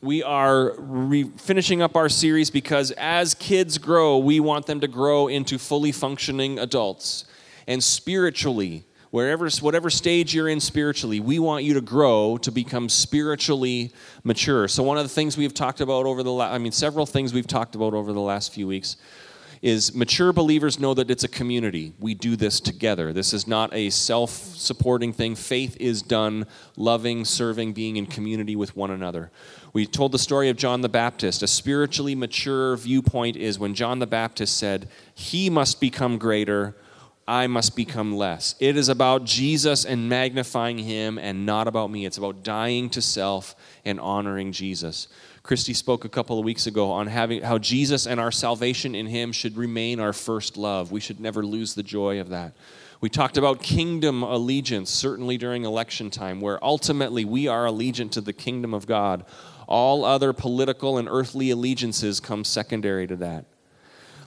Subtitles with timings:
[0.00, 4.88] we are re- finishing up our series because as kids grow, we want them to
[4.88, 7.24] grow into fully functioning adults.
[7.66, 12.88] And spiritually, wherever whatever stage you're in spiritually we want you to grow to become
[12.88, 13.90] spiritually
[14.22, 14.68] mature.
[14.68, 17.32] So one of the things we've talked about over the last i mean several things
[17.32, 18.98] we've talked about over the last few weeks
[19.62, 21.92] is mature believers know that it's a community.
[21.98, 23.12] We do this together.
[23.12, 25.34] This is not a self-supporting thing.
[25.34, 26.46] Faith is done
[26.76, 29.32] loving serving being in community with one another
[29.78, 34.00] we told the story of john the baptist a spiritually mature viewpoint is when john
[34.00, 36.74] the baptist said he must become greater
[37.28, 38.54] I must become less.
[38.58, 42.06] It is about Jesus and magnifying him and not about me.
[42.06, 45.08] It's about dying to self and honoring Jesus.
[45.42, 49.06] Christy spoke a couple of weeks ago on having how Jesus and our salvation in
[49.06, 50.90] him should remain our first love.
[50.90, 52.54] We should never lose the joy of that.
[53.00, 58.20] We talked about kingdom allegiance, certainly during election time, where ultimately we are allegiant to
[58.20, 59.24] the kingdom of God.
[59.68, 63.44] All other political and earthly allegiances come secondary to that.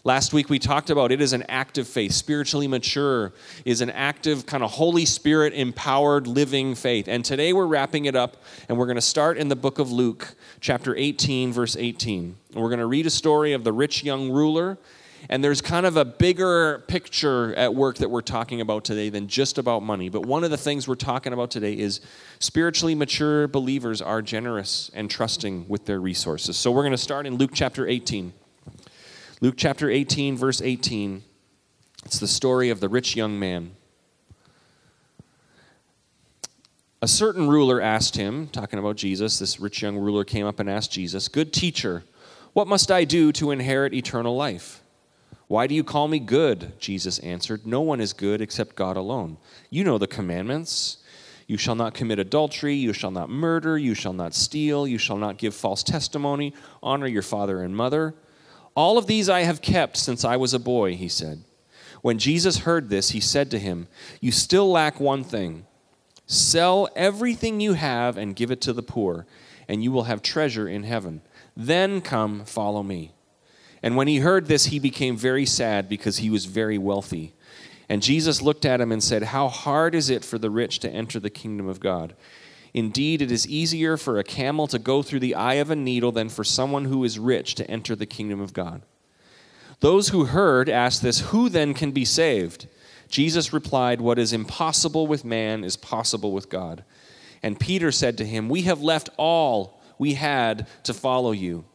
[0.04, 2.12] Last week we talked about it is an active faith.
[2.12, 3.34] Spiritually mature
[3.66, 7.08] is an active, kind of Holy Spirit empowered living faith.
[7.08, 8.38] And today we're wrapping it up
[8.70, 12.36] and we're going to start in the book of Luke, chapter 18, verse 18.
[12.54, 14.78] And we're going to read a story of the rich young ruler.
[15.30, 19.28] And there's kind of a bigger picture at work that we're talking about today than
[19.28, 20.10] just about money.
[20.10, 22.02] But one of the things we're talking about today is
[22.40, 26.58] spiritually mature believers are generous and trusting with their resources.
[26.58, 28.34] So we're going to start in Luke chapter 18.
[29.42, 31.24] Luke chapter 18, verse 18.
[32.06, 33.72] It's the story of the rich young man.
[37.04, 40.70] A certain ruler asked him, talking about Jesus, this rich young ruler came up and
[40.70, 42.04] asked Jesus, Good teacher,
[42.54, 44.81] what must I do to inherit eternal life?
[45.52, 46.80] Why do you call me good?
[46.80, 49.36] Jesus answered, No one is good except God alone.
[49.70, 51.00] You know the commandments.
[51.46, 55.18] You shall not commit adultery, you shall not murder, you shall not steal, you shall
[55.18, 58.16] not give false testimony, honor your father and mother.
[58.76, 61.44] All of these I have kept since I was a boy, he said.
[62.02, 63.90] When Jesus heard this, he said to him,
[64.22, 65.66] You still lack one thing.
[66.28, 69.28] Sell everything you have and give it to the poor,
[69.68, 71.22] and you will have treasure in heaven.
[71.58, 73.12] Then come, follow me.
[73.84, 77.34] And when he heard this, he became very sad because he was very wealthy.
[77.90, 80.90] And Jesus looked at him and said, How hard is it for the rich to
[80.90, 82.16] enter the kingdom of God?
[82.74, 86.12] Indeed, it is easier for a camel to go through the eye of a needle
[86.12, 88.84] than for someone who is rich to enter the kingdom of God.
[89.82, 92.68] Those who heard asked this Who then can be saved?
[93.10, 96.84] Jesus replied, What is impossible with man is possible with God.
[97.44, 101.66] And Peter said to him, We have left all we had to follow you.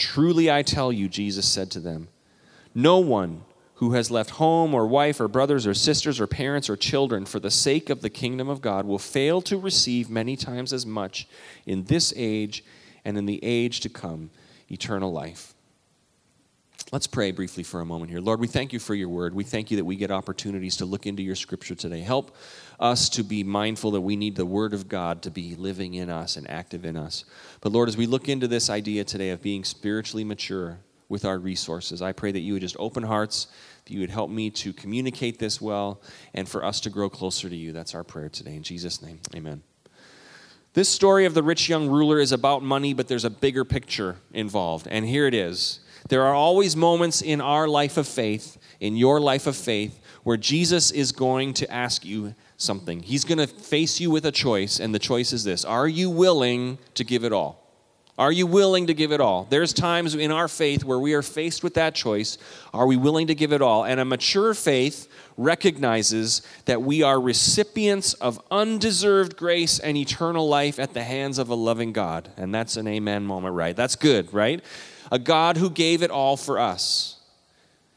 [0.00, 2.08] Truly I tell you, Jesus said to them,
[2.74, 3.42] no one
[3.74, 7.38] who has left home or wife or brothers or sisters or parents or children for
[7.38, 11.28] the sake of the kingdom of God will fail to receive many times as much
[11.66, 12.64] in this age
[13.04, 14.30] and in the age to come
[14.70, 15.54] eternal life.
[16.92, 18.20] Let's pray briefly for a moment here.
[18.20, 19.34] Lord, we thank you for your word.
[19.34, 22.00] We thank you that we get opportunities to look into your scripture today.
[22.00, 22.34] Help
[22.80, 26.10] us to be mindful that we need the word of God to be living in
[26.10, 27.24] us and active in us.
[27.60, 30.80] But Lord, as we look into this idea today of being spiritually mature,
[31.10, 32.00] with our resources.
[32.00, 33.48] I pray that you would just open hearts,
[33.84, 36.00] that you would help me to communicate this well,
[36.32, 37.72] and for us to grow closer to you.
[37.72, 38.54] That's our prayer today.
[38.54, 39.62] In Jesus' name, amen.
[40.72, 44.16] This story of the rich young ruler is about money, but there's a bigger picture
[44.32, 44.86] involved.
[44.88, 45.80] And here it is.
[46.10, 50.36] There are always moments in our life of faith, in your life of faith, where
[50.36, 53.00] Jesus is going to ask you something.
[53.00, 56.10] He's going to face you with a choice, and the choice is this Are you
[56.10, 57.60] willing to give it all?
[58.18, 59.46] Are you willing to give it all?
[59.48, 62.36] There's times in our faith where we are faced with that choice.
[62.74, 63.84] Are we willing to give it all?
[63.84, 70.78] And a mature faith recognizes that we are recipients of undeserved grace and eternal life
[70.78, 72.28] at the hands of a loving God.
[72.36, 73.74] And that's an amen moment, right?
[73.74, 74.62] That's good, right?
[75.10, 77.16] A God who gave it all for us.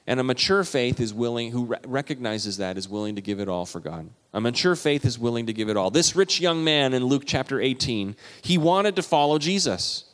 [0.05, 3.65] And a mature faith is willing, who recognizes that, is willing to give it all
[3.65, 4.09] for God.
[4.33, 5.91] A mature faith is willing to give it all.
[5.91, 10.05] This rich young man in Luke chapter 18, he wanted to follow Jesus.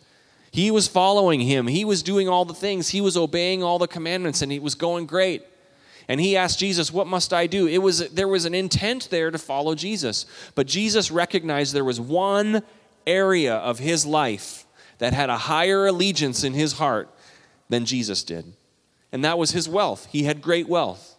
[0.51, 1.68] He was following him.
[1.68, 2.90] He was doing all the things.
[2.90, 5.44] He was obeying all the commandments and he was going great.
[6.07, 9.30] And he asked Jesus, "What must I do?" It was there was an intent there
[9.30, 10.25] to follow Jesus.
[10.56, 12.63] But Jesus recognized there was one
[13.06, 14.66] area of his life
[15.00, 17.10] that had a higher allegiance in his heart
[17.69, 18.54] than Jesus did.
[19.12, 20.07] And that was his wealth.
[20.12, 21.18] He had great wealth.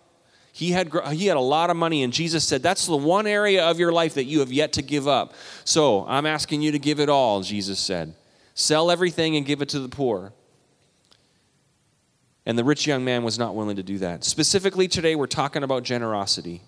[0.53, 3.65] He had, he had a lot of money, and Jesus said, That's the one area
[3.65, 5.35] of your life that you have yet to give up.
[5.65, 8.15] So I'm asking you to give it all, Jesus said.
[8.55, 10.33] Sell everything and give it to the poor.
[12.47, 14.25] And the rich young man was not willing to do that.
[14.25, 16.63] Specifically, today we're talking about generosity.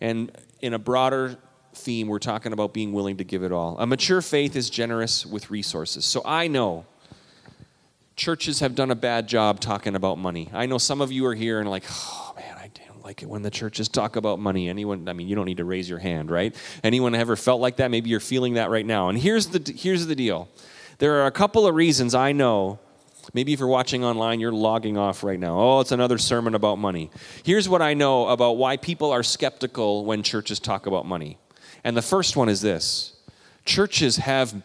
[0.00, 1.38] And in a broader
[1.76, 3.78] theme, we're talking about being willing to give it all.
[3.78, 6.04] A mature faith is generous with resources.
[6.04, 6.86] So I know
[8.16, 10.50] churches have done a bad job talking about money.
[10.52, 13.28] I know some of you are here and like, oh man, I don't like it
[13.28, 14.68] when the churches talk about money.
[14.68, 16.54] Anyone, I mean, you don't need to raise your hand, right?
[16.82, 17.90] Anyone ever felt like that?
[17.90, 19.10] Maybe you're feeling that right now.
[19.10, 20.48] And here's the here's the deal.
[20.98, 22.78] There are a couple of reasons I know.
[23.34, 25.58] Maybe if you're watching online, you're logging off right now.
[25.58, 27.10] Oh, it's another sermon about money.
[27.42, 31.38] Here's what I know about why people are skeptical when churches talk about money.
[31.86, 33.12] And the first one is this.
[33.64, 34.60] Churches have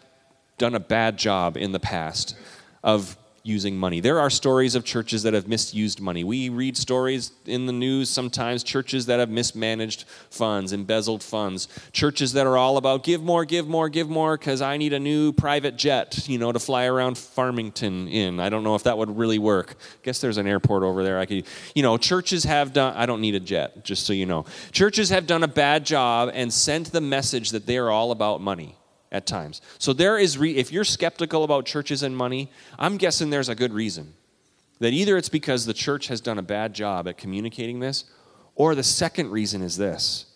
[0.58, 2.36] done a bad job in the past
[2.82, 4.00] of using money.
[4.00, 6.22] There are stories of churches that have misused money.
[6.22, 12.32] We read stories in the news sometimes, churches that have mismanaged funds, embezzled funds, churches
[12.34, 15.32] that are all about give more, give more, give more, because I need a new
[15.32, 18.38] private jet, you know, to fly around Farmington in.
[18.38, 19.72] I don't know if that would really work.
[19.72, 21.18] I guess there's an airport over there.
[21.18, 24.26] I could, you know, churches have done, I don't need a jet, just so you
[24.26, 24.44] know.
[24.70, 28.40] Churches have done a bad job and sent the message that they are all about
[28.40, 28.76] money
[29.12, 29.60] at times.
[29.78, 33.54] So there is re- if you're skeptical about churches and money, I'm guessing there's a
[33.54, 34.14] good reason.
[34.80, 38.04] That either it's because the church has done a bad job at communicating this,
[38.56, 40.26] or the second reason is this.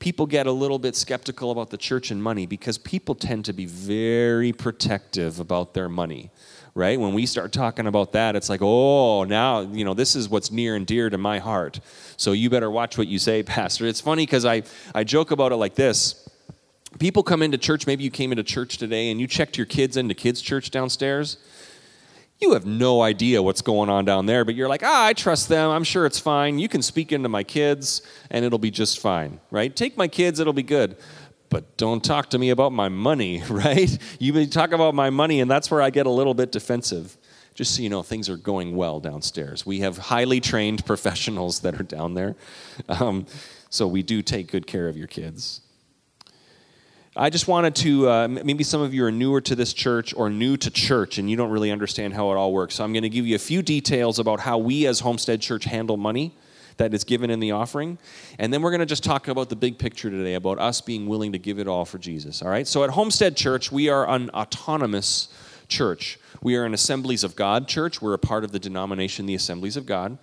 [0.00, 3.52] People get a little bit skeptical about the church and money because people tend to
[3.52, 6.30] be very protective about their money
[6.76, 7.00] right?
[7.00, 10.50] When we start talking about that, it's like, oh, now, you know, this is what's
[10.52, 11.80] near and dear to my heart.
[12.18, 13.86] So you better watch what you say, Pastor.
[13.86, 14.62] It's funny because I,
[14.94, 16.25] I joke about it like this
[16.98, 19.96] people come into church, maybe you came into church today and you checked your kids
[19.96, 21.38] into kids' church downstairs.
[22.38, 25.48] You have no idea what's going on down there, but you're like, ah, I trust
[25.48, 25.70] them.
[25.70, 26.58] I'm sure it's fine.
[26.58, 29.74] You can speak into my kids and it'll be just fine, right?
[29.74, 30.96] Take my kids, it'll be good.
[31.48, 33.96] But don't talk to me about my money, right?
[34.18, 37.16] You talk about my money, and that's where I get a little bit defensive.
[37.54, 39.64] Just so you know, things are going well downstairs.
[39.64, 42.36] We have highly trained professionals that are down there.
[42.88, 43.26] Um,
[43.70, 45.62] so we do take good care of your kids.
[47.18, 50.28] I just wanted to, uh, maybe some of you are newer to this church or
[50.28, 52.74] new to church and you don't really understand how it all works.
[52.74, 55.64] So I'm going to give you a few details about how we as Homestead Church
[55.64, 56.34] handle money
[56.76, 57.96] that is given in the offering.
[58.38, 61.06] And then we're going to just talk about the big picture today about us being
[61.06, 62.42] willing to give it all for Jesus.
[62.42, 62.66] All right?
[62.66, 65.28] So at Homestead Church, we are an autonomous
[65.68, 66.18] church.
[66.42, 68.02] We are an Assemblies of God church.
[68.02, 70.18] We're a part of the denomination, the Assemblies of God.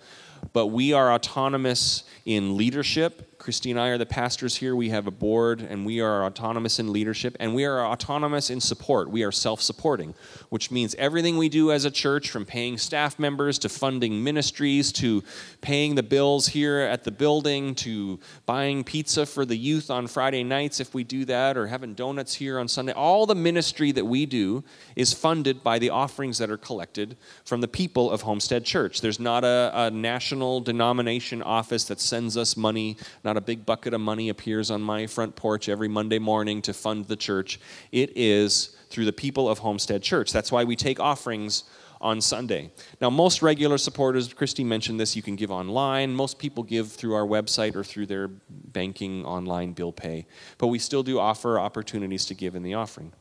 [0.52, 4.74] But we are autonomous in leadership Christy and I are the pastors here.
[4.74, 8.58] We have a board and we are autonomous in leadership and we are autonomous in
[8.58, 9.10] support.
[9.10, 10.14] We are self supporting,
[10.48, 14.92] which means everything we do as a church, from paying staff members to funding ministries
[14.92, 15.22] to
[15.60, 20.42] paying the bills here at the building to buying pizza for the youth on Friday
[20.42, 24.06] nights if we do that or having donuts here on Sunday, all the ministry that
[24.06, 24.64] we do
[24.96, 27.14] is funded by the offerings that are collected
[27.44, 29.02] from the people of Homestead Church.
[29.02, 33.66] There's not a, a national denomination office that sends us money, not not a big
[33.66, 37.58] bucket of money appears on my front porch every Monday morning to fund the church.
[37.90, 40.32] It is through the people of Homestead Church.
[40.32, 41.64] That's why we take offerings
[42.00, 42.70] on Sunday.
[43.00, 46.14] Now, most regular supporters, Christy mentioned this, you can give online.
[46.14, 50.26] Most people give through our website or through their banking online bill pay.
[50.58, 53.12] But we still do offer opportunities to give in the offering.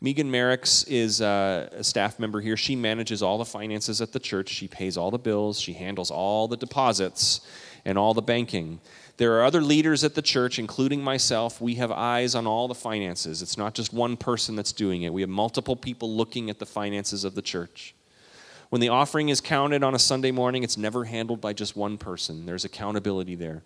[0.00, 2.56] Megan Merricks is uh, a staff member here.
[2.56, 4.48] She manages all the finances at the church.
[4.48, 5.60] She pays all the bills.
[5.60, 7.40] She handles all the deposits
[7.84, 8.80] and all the banking.
[9.18, 11.60] There are other leaders at the church, including myself.
[11.60, 13.42] We have eyes on all the finances.
[13.42, 16.66] It's not just one person that's doing it, we have multiple people looking at the
[16.66, 17.94] finances of the church.
[18.70, 21.98] When the offering is counted on a Sunday morning, it's never handled by just one
[21.98, 23.62] person, there's accountability there.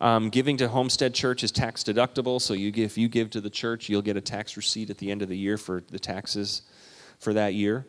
[0.00, 3.40] Um, giving to Homestead Church is tax deductible, so you give, if you give to
[3.40, 5.98] the church, you'll get a tax receipt at the end of the year for the
[5.98, 6.62] taxes
[7.20, 7.86] for that year.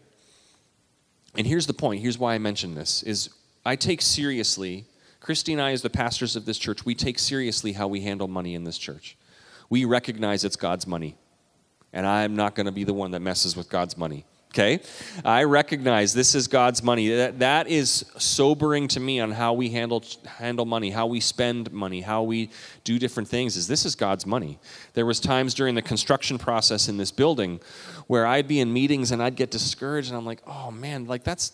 [1.36, 2.02] And here's the point.
[2.02, 3.30] Here's why I mention this: is
[3.66, 4.86] I take seriously
[5.24, 8.28] Christy and I, as the pastors of this church, we take seriously how we handle
[8.28, 9.16] money in this church.
[9.70, 11.16] We recognize it's God's money,
[11.94, 14.26] and I'm not going to be the one that messes with God's money.
[14.50, 14.82] Okay?
[15.24, 17.08] I recognize this is God's money.
[17.08, 21.72] That, that is sobering to me on how we handle, handle money, how we spend
[21.72, 22.50] money, how we
[22.84, 24.60] do different things is this is God's money.
[24.94, 27.62] There was times during the construction process in this building
[28.08, 31.24] where I'd be in meetings and I'd get discouraged and I'm like, "Oh man, like
[31.24, 31.54] that's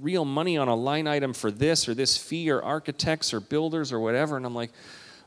[0.00, 3.92] real money on a line item for this or this fee or architects or builders
[3.92, 4.36] or whatever.
[4.36, 4.70] And I'm like,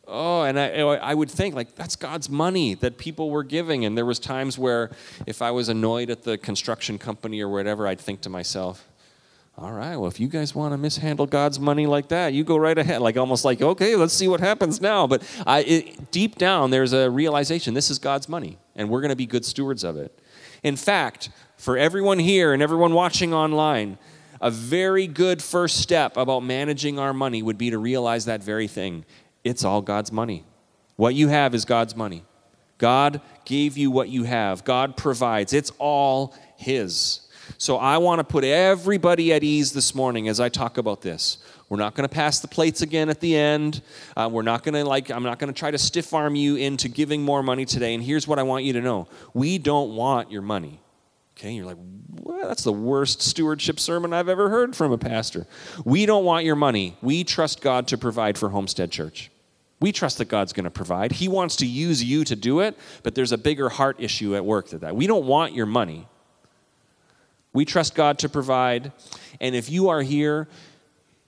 [0.07, 3.85] oh, and I, I would think like that's God's money that people were giving.
[3.85, 4.91] And there was times where
[5.25, 8.85] if I was annoyed at the construction company or whatever, I'd think to myself,
[9.57, 12.55] all right, well, if you guys want to mishandle God's money like that, you go
[12.55, 13.01] right ahead.
[13.01, 15.05] Like almost like, okay, let's see what happens now.
[15.05, 19.09] But I, it, deep down, there's a realization this is God's money, and we're going
[19.09, 20.17] to be good stewards of it.
[20.63, 23.97] In fact, for everyone here and everyone watching online,
[24.41, 28.67] a very good first step about managing our money would be to realize that very
[28.67, 29.05] thing
[29.43, 30.43] it's all God's money.
[30.97, 32.25] What you have is God's money.
[32.77, 35.53] God gave you what you have, God provides.
[35.53, 37.21] It's all His.
[37.57, 41.39] So I want to put everybody at ease this morning as I talk about this.
[41.67, 43.81] We're not going to pass the plates again at the end.
[44.17, 45.09] Uh, we're not going to like.
[45.11, 47.93] I'm not going to try to stiff arm you into giving more money today.
[47.93, 50.79] And here's what I want you to know: we don't want your money.
[51.39, 51.77] Okay, you're like,
[52.21, 55.47] well, that's the worst stewardship sermon I've ever heard from a pastor.
[55.85, 56.97] We don't want your money.
[57.01, 59.31] We trust God to provide for Homestead Church.
[59.79, 61.13] We trust that God's going to provide.
[61.13, 64.43] He wants to use you to do it, but there's a bigger heart issue at
[64.43, 64.97] work than that.
[64.97, 66.09] We don't want your money.
[67.53, 68.91] We trust God to provide.
[69.39, 70.49] And if you are here,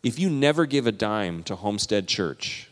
[0.03, 2.69] if you never give a dime to Homestead Church,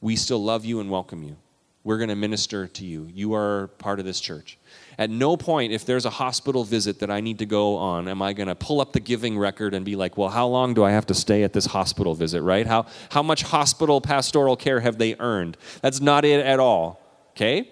[0.00, 1.36] we still love you and welcome you.
[1.82, 3.08] We're going to minister to you.
[3.12, 4.58] You are part of this church.
[5.00, 8.20] At no point, if there's a hospital visit that I need to go on, am
[8.20, 10.84] I going to pull up the giving record and be like, well, how long do
[10.84, 12.66] I have to stay at this hospital visit, right?
[12.66, 15.56] How, how much hospital pastoral care have they earned?
[15.80, 17.70] That's not it at all, okay?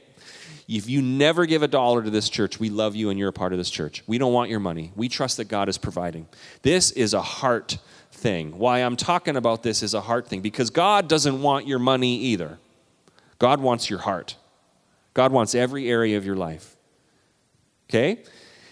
[0.67, 3.33] If you never give a dollar to this church, we love you and you're a
[3.33, 4.03] part of this church.
[4.07, 4.93] We don't want your money.
[4.97, 6.29] We trust that God is providing.
[6.63, 7.77] This is a heart
[8.11, 8.57] thing.
[8.57, 12.17] Why I'm talking about this is a heart thing because God doesn't want your money
[12.21, 12.59] either.
[13.39, 14.37] God wants your heart.
[15.13, 16.77] God wants every area of your life.
[17.91, 18.23] Okay?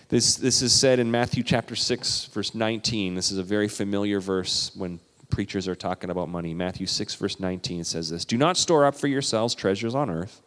[0.09, 3.15] This, this is said in Matthew chapter 6, verse 19.
[3.15, 6.55] This is a very familiar verse when preachers are talking about money.
[6.55, 10.43] Matthew 6, verse 19 says this Do not store up for yourselves treasures on earth,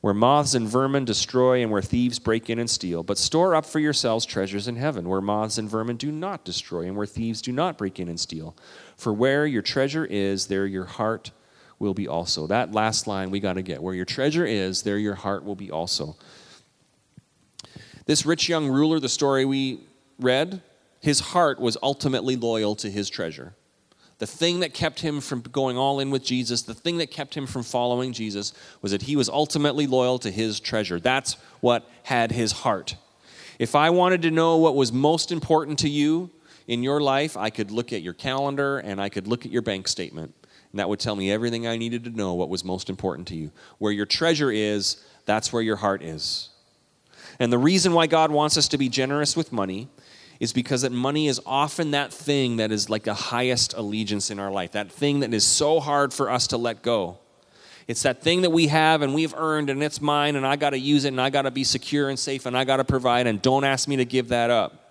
[0.00, 3.64] where moths and vermin destroy and where thieves break in and steal, but store up
[3.64, 7.42] for yourselves treasures in heaven, where moths and vermin do not destroy and where thieves
[7.42, 8.54] do not break in and steal.
[8.96, 11.32] For where your treasure is, there your heart
[11.78, 12.46] will be also.
[12.46, 13.82] That last line we got to get.
[13.82, 16.16] Where your treasure is, there your heart will be also.
[18.12, 19.80] This rich young ruler, the story we
[20.20, 20.60] read,
[21.00, 23.54] his heart was ultimately loyal to his treasure.
[24.18, 27.34] The thing that kept him from going all in with Jesus, the thing that kept
[27.34, 28.52] him from following Jesus,
[28.82, 31.00] was that he was ultimately loyal to his treasure.
[31.00, 32.96] That's what had his heart.
[33.58, 36.28] If I wanted to know what was most important to you
[36.68, 39.62] in your life, I could look at your calendar and I could look at your
[39.62, 40.34] bank statement.
[40.70, 43.34] And that would tell me everything I needed to know what was most important to
[43.34, 43.52] you.
[43.78, 46.50] Where your treasure is, that's where your heart is.
[47.42, 49.88] And the reason why God wants us to be generous with money
[50.38, 54.38] is because that money is often that thing that is like the highest allegiance in
[54.38, 57.18] our life, that thing that is so hard for us to let go.
[57.88, 60.70] It's that thing that we have and we've earned and it's mine and I got
[60.70, 62.84] to use it and I got to be secure and safe and I got to
[62.84, 64.81] provide and don't ask me to give that up.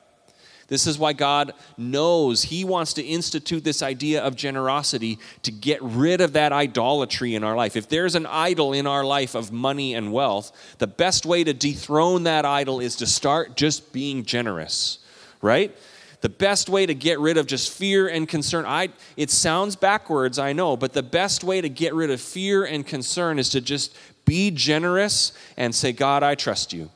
[0.72, 5.82] This is why God knows He wants to institute this idea of generosity to get
[5.82, 7.76] rid of that idolatry in our life.
[7.76, 11.54] If there's an idol in our life of money and wealth, the best way to
[11.54, 15.00] dethrone that idol is to start just being generous,
[15.42, 15.76] right?
[16.22, 20.40] The best way to get rid of just fear and concern, I, it sounds backwards,
[20.40, 23.60] I know, but the best way to get rid of fear and concern is to
[23.60, 26.92] just be generous and say, God, I trust you.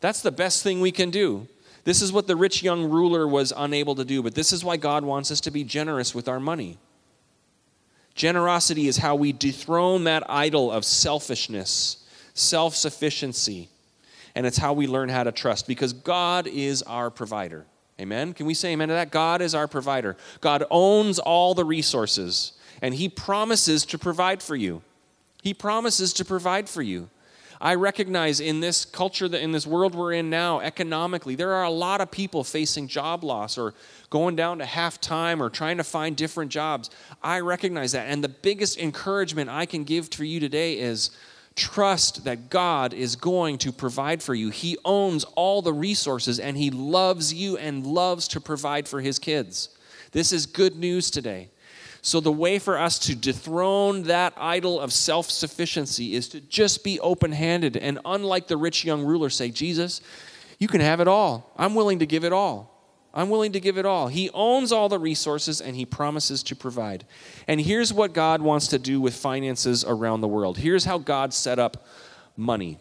[0.00, 1.46] That's the best thing we can do.
[1.84, 4.76] This is what the rich young ruler was unable to do, but this is why
[4.76, 6.78] God wants us to be generous with our money.
[8.14, 13.68] Generosity is how we dethrone that idol of selfishness, self sufficiency,
[14.34, 17.66] and it's how we learn how to trust because God is our provider.
[18.00, 18.32] Amen?
[18.32, 19.10] Can we say amen to that?
[19.10, 20.16] God is our provider.
[20.40, 24.82] God owns all the resources, and He promises to provide for you.
[25.42, 27.10] He promises to provide for you.
[27.62, 31.62] I recognize in this culture, that in this world we're in now, economically, there are
[31.62, 33.72] a lot of people facing job loss or
[34.10, 36.90] going down to half time or trying to find different jobs.
[37.22, 38.08] I recognize that.
[38.08, 41.12] And the biggest encouragement I can give to you today is
[41.54, 44.50] trust that God is going to provide for you.
[44.50, 49.20] He owns all the resources and He loves you and loves to provide for His
[49.20, 49.68] kids.
[50.10, 51.48] This is good news today.
[52.04, 56.82] So, the way for us to dethrone that idol of self sufficiency is to just
[56.82, 60.00] be open handed and, unlike the rich young ruler, say, Jesus,
[60.58, 61.52] you can have it all.
[61.56, 62.72] I'm willing to give it all.
[63.14, 64.08] I'm willing to give it all.
[64.08, 67.04] He owns all the resources and he promises to provide.
[67.46, 70.58] And here's what God wants to do with finances around the world.
[70.58, 71.86] Here's how God set up
[72.36, 72.78] money.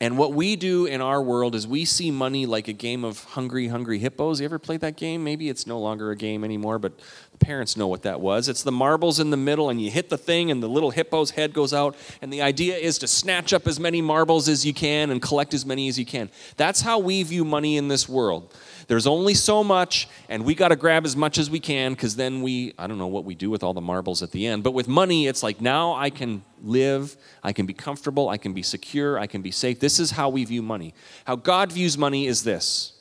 [0.00, 3.24] And what we do in our world is we see money like a game of
[3.24, 4.40] hungry, hungry hippos.
[4.40, 5.24] You ever played that game?
[5.24, 7.00] Maybe it's no longer a game anymore, but
[7.40, 8.48] parents know what that was.
[8.48, 11.30] It's the marbles in the middle, and you hit the thing, and the little hippo's
[11.30, 11.96] head goes out.
[12.22, 15.54] And the idea is to snatch up as many marbles as you can and collect
[15.54, 16.30] as many as you can.
[16.56, 18.54] That's how we view money in this world.
[18.86, 22.16] There's only so much, and we got to grab as much as we can because
[22.16, 24.62] then we, I don't know what we do with all the marbles at the end.
[24.62, 28.52] But with money, it's like now I can live, I can be comfortable, I can
[28.52, 29.80] be secure, I can be safe.
[29.80, 30.94] This is how we view money.
[31.24, 32.92] How God views money is this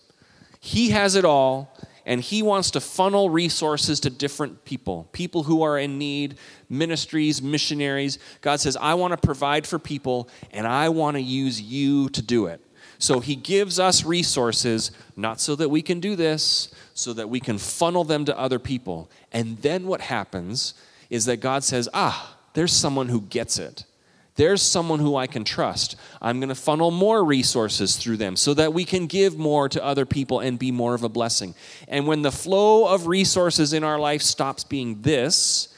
[0.59, 1.75] He has it all,
[2.05, 6.35] and he wants to funnel resources to different people, people who are in need,
[6.69, 8.19] ministries, missionaries.
[8.41, 12.21] God says, I want to provide for people, and I want to use you to
[12.21, 12.61] do it.
[12.99, 17.39] So he gives us resources, not so that we can do this, so that we
[17.39, 19.09] can funnel them to other people.
[19.31, 20.73] And then what happens
[21.09, 23.85] is that God says, Ah, there's someone who gets it.
[24.35, 25.95] There's someone who I can trust.
[26.21, 29.83] I'm going to funnel more resources through them so that we can give more to
[29.83, 31.53] other people and be more of a blessing.
[31.87, 35.69] And when the flow of resources in our life stops being this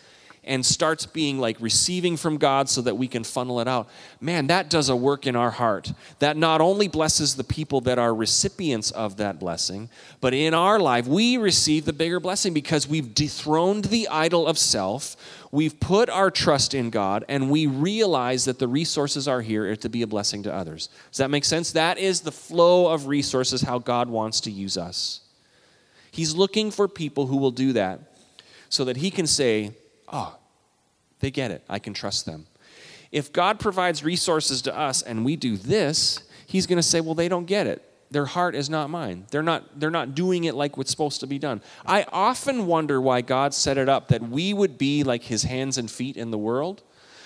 [0.46, 3.90] and starts being like receiving from God so that we can funnel it out,
[4.22, 5.92] man, that does a work in our heart.
[6.20, 9.90] That not only blesses the people that are recipients of that blessing,
[10.22, 14.58] but in our life, we receive the bigger blessing because we've dethroned the idol of
[14.58, 15.18] self
[15.56, 19.90] we've put our trust in God and we realize that the resources are here to
[19.90, 20.90] be a blessing to others.
[21.12, 21.72] Does that make sense?
[21.72, 25.22] That is the flow of resources, how God wants to use us.
[26.12, 28.02] He's looking for people who will do that
[28.68, 29.72] so that He can say,
[30.12, 30.38] Oh,
[31.22, 31.64] they get it.
[31.70, 32.48] I can trust them.
[33.12, 37.16] If God provides resources to us and we do this, He's going to say, Well,
[37.16, 37.82] they don't get it
[38.16, 39.26] their heart is not mine.
[39.30, 41.62] They're not, they're not doing it like what's supposed to be done.
[41.86, 45.78] I often wonder why God set it up that we would be like his hands
[45.78, 46.82] and feet in the world.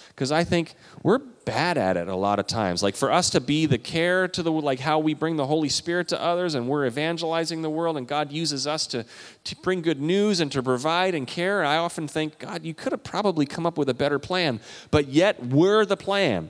[0.08, 2.82] Because I think we're bad at it a lot of times.
[2.82, 5.70] Like for us to be the care to the, like how we bring the Holy
[5.70, 9.06] Spirit to others and we're evangelizing the world and God uses us to,
[9.44, 11.64] to bring good news and to provide and care.
[11.64, 15.10] I often think, God, you could have probably come up with a better plan, but
[15.10, 16.50] yet we're the plan.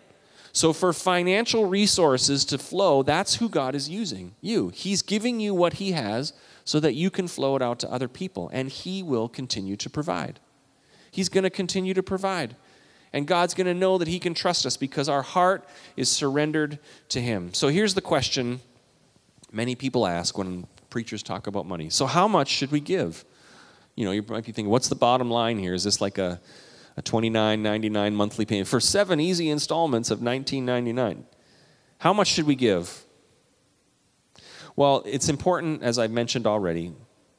[0.51, 4.69] So, for financial resources to flow, that's who God is using you.
[4.69, 6.33] He's giving you what He has
[6.65, 9.89] so that you can flow it out to other people, and He will continue to
[9.89, 10.39] provide.
[11.11, 12.55] He's going to continue to provide.
[13.11, 16.79] And God's going to know that He can trust us because our heart is surrendered
[17.09, 17.53] to Him.
[17.53, 18.59] So, here's the question
[19.51, 21.89] many people ask when preachers talk about money.
[21.89, 23.23] So, how much should we give?
[23.95, 25.73] You know, you might be thinking, what's the bottom line here?
[25.73, 26.39] Is this like a
[26.99, 31.23] a $29.99 monthly payment for seven easy installments of $19.99.
[31.99, 33.05] How much should we give?
[34.75, 36.93] Well, it's important, as I've mentioned already,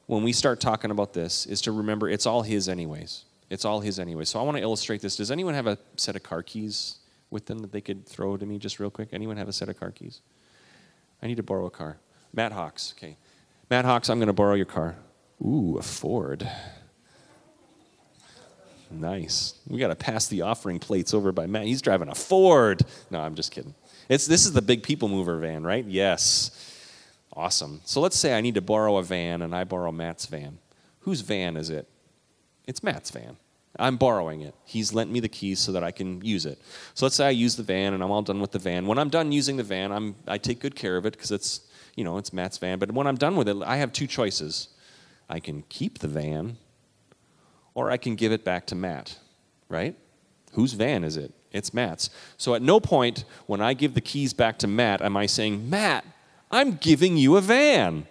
[0.07, 3.25] when we start talking about this, is to remember it's all His, anyways.
[3.51, 4.29] It's all His, anyways.
[4.29, 5.15] So I want to illustrate this.
[5.15, 6.97] Does anyone have a set of car keys
[7.29, 9.09] with them that they could throw to me just real quick?
[9.11, 10.21] Anyone have a set of car keys?
[11.21, 11.99] I need to borrow a car.
[12.33, 13.15] Matt Hawks, okay.
[13.69, 14.95] Matt Hawks, I'm going to borrow your car.
[15.39, 16.49] Ooh, a Ford.
[18.91, 19.55] Nice.
[19.67, 21.65] We got to pass the offering plates over by Matt.
[21.65, 22.83] He's driving a Ford.
[23.09, 23.73] No, I'm just kidding.
[24.09, 25.85] It's, this is the big people mover van, right?
[25.85, 26.51] Yes.
[27.33, 27.81] Awesome.
[27.85, 30.57] So let's say I need to borrow a van and I borrow Matt's van.
[31.01, 31.87] Whose van is it?
[32.67, 33.37] It's Matt's van.
[33.79, 34.53] I'm borrowing it.
[34.65, 36.59] He's lent me the keys so that I can use it.
[36.93, 38.85] So let's say I use the van and I'm all done with the van.
[38.85, 41.61] When I'm done using the van, I'm, I take good care of it because it's,
[41.95, 42.79] you know, it's Matt's van.
[42.79, 44.67] But when I'm done with it, I have two choices.
[45.29, 46.57] I can keep the van
[47.73, 49.17] or I can give it back to Matt,
[49.69, 49.95] right?
[50.53, 51.33] Whose van is it?
[51.51, 52.09] It's Matt's.
[52.37, 55.69] So at no point when I give the keys back to Matt am I saying,
[55.69, 56.05] Matt,
[56.49, 58.07] I'm giving you a van.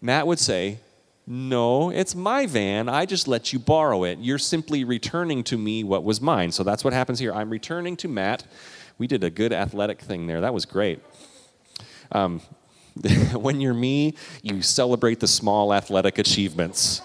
[0.00, 0.78] Matt would say,
[1.26, 2.88] No, it's my van.
[2.88, 4.18] I just let you borrow it.
[4.18, 6.52] You're simply returning to me what was mine.
[6.52, 7.32] So that's what happens here.
[7.32, 8.44] I'm returning to Matt.
[8.98, 10.40] We did a good athletic thing there.
[10.40, 11.00] That was great.
[12.12, 12.40] Um,
[13.34, 17.02] when you're me, you celebrate the small athletic achievements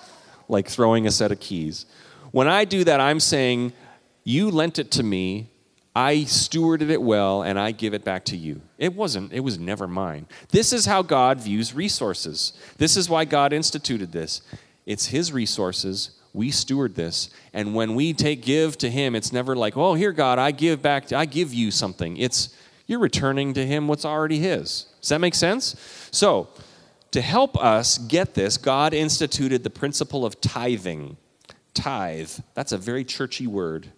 [0.48, 1.86] like throwing a set of keys.
[2.32, 3.74] When I do that, I'm saying,
[4.24, 5.50] You lent it to me,
[5.96, 8.62] I stewarded it well, and I give it back to you.
[8.78, 10.26] It wasn't, it was never mine.
[10.50, 12.54] This is how God views resources.
[12.78, 14.42] This is why God instituted this.
[14.86, 16.12] It's His resources.
[16.34, 17.30] We steward this.
[17.54, 20.82] And when we take give to Him, it's never like, oh, here, God, I give
[20.82, 22.16] back, to, I give you something.
[22.16, 22.56] It's
[22.88, 24.86] you're returning to Him what's already His.
[25.02, 25.76] Does that make sense?
[26.12, 26.48] So,
[27.12, 31.18] to help us get this, God instituted the principle of tithing.
[31.74, 33.92] Tithe, that's a very churchy word.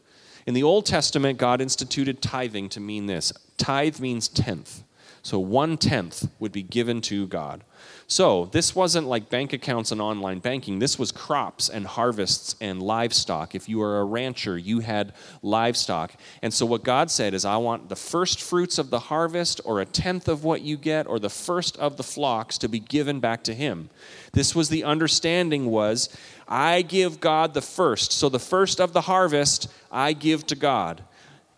[0.46, 4.84] In the Old Testament, God instituted tithing to mean this tithe means tenth.
[5.22, 7.64] So one tenth would be given to God.
[8.14, 10.78] So this wasn't like bank accounts and online banking.
[10.78, 13.56] This was crops and harvests and livestock.
[13.56, 16.14] If you were a rancher, you had livestock.
[16.44, 19.82] And so what God said is, I want the first fruits of the harvest, or
[19.82, 23.20] a tenth of what you get, or the first of the flocks to be given
[23.20, 23.90] back to Him.
[24.34, 26.16] This was the understanding was,
[26.48, 28.12] I give God the first.
[28.12, 31.02] So the first of the harvest, I give to God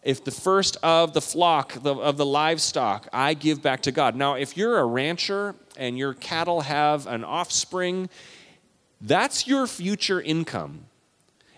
[0.05, 4.15] if the first of the flock, the, of the livestock, I give back to God.
[4.15, 8.07] Now, if you're a rancher and your cattle have an offspring,
[9.01, 10.85] that's your future income.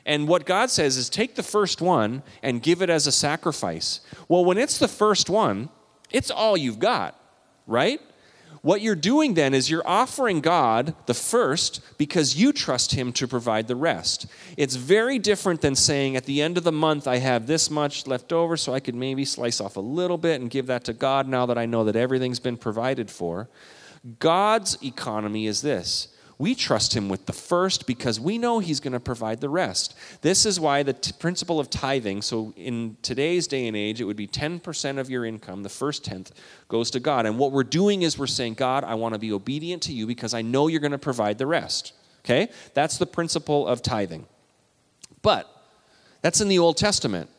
[0.05, 3.99] And what God says is take the first one and give it as a sacrifice.
[4.29, 5.67] Well, when it's the first one,
[6.09, 7.19] it's all you've got,
[7.67, 7.99] right?
[8.67, 13.25] What you're doing then is you're offering God the first because you trust Him to
[13.25, 14.25] provide the rest.
[14.57, 18.07] It's very different than saying at the end of the month, I have this much
[18.07, 20.91] left over, so I could maybe slice off a little bit and give that to
[20.91, 23.47] God now that I know that everything's been provided for.
[24.19, 28.93] God's economy is this we trust him with the first because we know he's going
[28.93, 29.97] to provide the rest.
[30.21, 34.03] This is why the t- principle of tithing, so in today's day and age, it
[34.03, 36.31] would be 10% of your income, the first tenth,
[36.67, 37.25] goes to God.
[37.25, 40.05] And what we're doing is we're saying, God, I want to be obedient to you
[40.05, 41.93] because I know you're going to provide the rest.
[42.23, 42.49] Okay?
[42.75, 44.27] That's the principle of tithing.
[45.23, 45.49] But
[46.21, 47.29] that's in the Old Testament.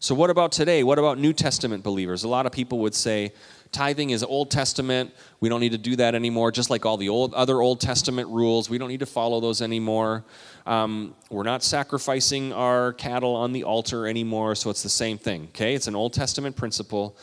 [0.00, 0.82] So, what about today?
[0.82, 2.24] What about New Testament believers?
[2.24, 3.32] A lot of people would say,
[3.72, 5.12] tithing is Old Testament.
[5.40, 8.28] We don't need to do that anymore, just like all the old, other Old Testament
[8.28, 8.70] rules.
[8.70, 10.24] We don't need to follow those anymore.
[10.66, 15.44] Um, we're not sacrificing our cattle on the altar anymore, so it's the same thing,
[15.48, 15.74] okay?
[15.74, 17.16] It's an Old Testament principle.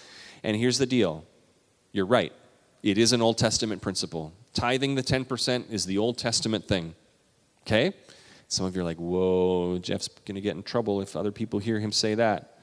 [0.44, 1.24] And here's the deal
[1.92, 2.34] you're right,
[2.84, 4.34] it is an Old Testament principle.
[4.54, 6.96] Tithing the 10% is the Old Testament thing,
[7.62, 7.94] okay?
[8.48, 11.60] Some of you are like, whoa, Jeff's going to get in trouble if other people
[11.60, 12.58] hear him say that.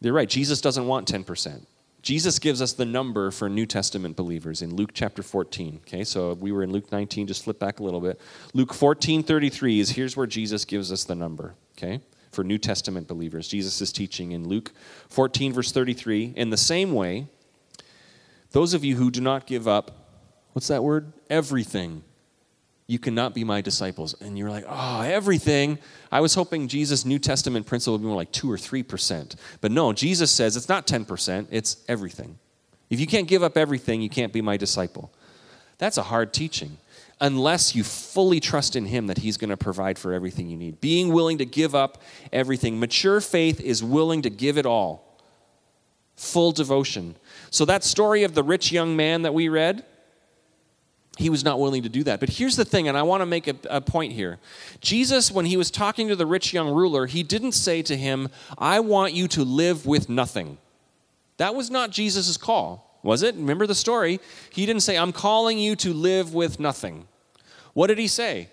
[0.00, 1.66] You're right, Jesus doesn't want 10%.
[2.02, 5.80] Jesus gives us the number for New Testament believers in Luke chapter 14.
[5.86, 8.20] Okay, so we were in Luke 19, just flip back a little bit.
[8.54, 12.00] Luke 14, 33 is here's where Jesus gives us the number, okay,
[12.32, 13.46] for New Testament believers.
[13.46, 14.72] Jesus is teaching in Luke
[15.10, 16.34] 14, verse 33.
[16.36, 17.28] In the same way,
[18.50, 19.92] those of you who do not give up,
[20.54, 21.12] what's that word?
[21.30, 22.02] Everything
[22.92, 24.14] you cannot be my disciples.
[24.20, 25.78] And you're like, oh, everything.
[26.12, 29.34] I was hoping Jesus' New Testament principle would be more like 2 or 3%.
[29.62, 32.38] But no, Jesus says it's not 10%, it's everything.
[32.90, 35.10] If you can't give up everything, you can't be my disciple.
[35.78, 36.76] That's a hard teaching
[37.18, 40.78] unless you fully trust in Him that He's going to provide for everything you need.
[40.82, 42.78] Being willing to give up everything.
[42.78, 45.18] Mature faith is willing to give it all,
[46.14, 47.16] full devotion.
[47.50, 49.84] So, that story of the rich young man that we read,
[51.18, 52.20] he was not willing to do that.
[52.20, 54.38] But here's the thing, and I want to make a, a, point here.
[54.80, 58.28] Jesus, when he was talking to the rich young ruler, he didn't say to him,
[58.56, 60.58] I want you to live with nothing.
[61.36, 63.34] That was not Jesus' call, was it?
[63.34, 64.20] Remember the story?
[64.50, 67.06] He didn't say, I'm calling you to live with nothing.
[67.74, 68.48] What did he say?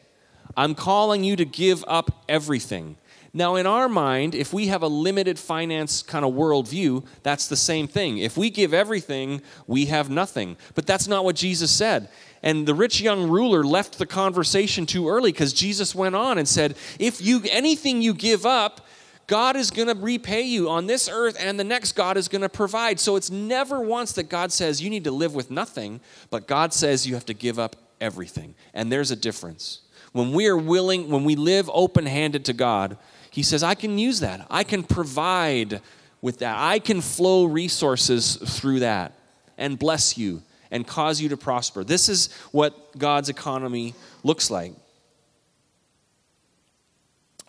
[0.58, 2.98] I'm calling you to give up everything.
[3.34, 7.56] Now, in our mind, if we have a limited finance kind of worldview, that's the
[7.56, 8.18] same thing.
[8.18, 10.58] If we give everything, we have nothing.
[10.74, 12.10] But that's not what Jesus said.
[12.42, 16.48] And the rich young ruler left the conversation too early because Jesus went on and
[16.48, 18.88] said, If you anything you give up,
[19.28, 22.42] God is going to repay you on this earth, and the next God is going
[22.42, 23.00] to provide.
[23.00, 26.74] So it's never once that God says you need to live with nothing, but God
[26.74, 28.56] says you have to give up everything.
[28.74, 29.82] And there's a difference.
[30.13, 32.98] When we are willing, when we live open handed to God,
[33.32, 34.46] He says, I can use that.
[34.50, 35.82] I can provide
[36.22, 36.58] with that.
[36.58, 39.13] I can flow resources through that
[39.58, 41.84] and bless you and cause you to prosper.
[41.84, 44.74] This is what God's economy looks like.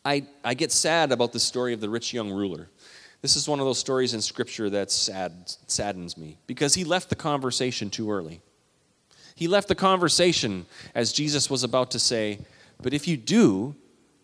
[0.04, 2.68] I, I get sad about the story of the rich young ruler.
[3.22, 5.32] This is one of those stories in Scripture that sad,
[5.66, 8.40] saddens me because he left the conversation too early.
[9.34, 12.38] He left the conversation as Jesus was about to say,
[12.82, 13.74] But if you do,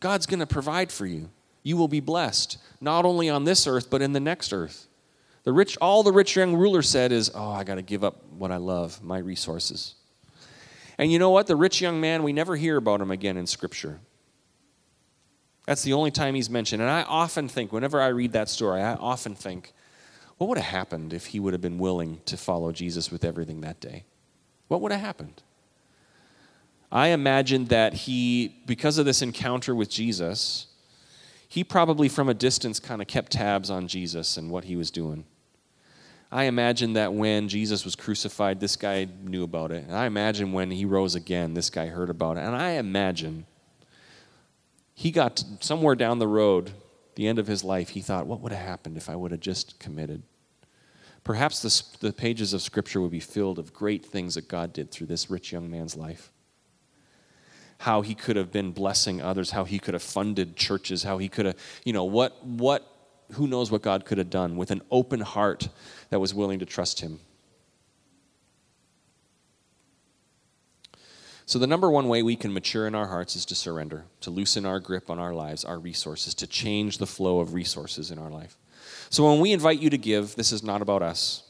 [0.00, 1.28] God's going to provide for you.
[1.66, 4.86] You will be blessed, not only on this earth, but in the next earth.
[5.42, 8.22] The rich, all the rich young ruler said is, Oh, I got to give up
[8.30, 9.96] what I love, my resources.
[10.96, 11.48] And you know what?
[11.48, 13.98] The rich young man, we never hear about him again in Scripture.
[15.66, 16.82] That's the only time he's mentioned.
[16.82, 19.72] And I often think, whenever I read that story, I often think,
[20.38, 23.62] what would have happened if he would have been willing to follow Jesus with everything
[23.62, 24.04] that day?
[24.68, 25.42] What would have happened?
[26.92, 30.68] I imagine that he, because of this encounter with Jesus,
[31.48, 34.90] he probably from a distance kind of kept tabs on Jesus and what he was
[34.90, 35.24] doing.
[36.30, 39.84] I imagine that when Jesus was crucified, this guy knew about it.
[39.84, 42.40] And I imagine when he rose again, this guy heard about it.
[42.40, 43.46] And I imagine
[44.92, 46.72] he got somewhere down the road,
[47.14, 49.40] the end of his life, he thought, what would have happened if I would have
[49.40, 50.22] just committed?
[51.22, 54.90] Perhaps the, the pages of Scripture would be filled of great things that God did
[54.90, 56.30] through this rich young man's life.
[57.78, 61.28] How he could have been blessing others, how he could have funded churches, how he
[61.28, 62.90] could have, you know, what, what
[63.32, 65.68] who knows what God could have done with an open heart
[66.10, 67.20] that was willing to trust Him.
[71.44, 74.30] So, the number one way we can mature in our hearts is to surrender, to
[74.30, 78.18] loosen our grip on our lives, our resources, to change the flow of resources in
[78.18, 78.56] our life.
[79.10, 81.44] So, when we invite you to give, this is not about us.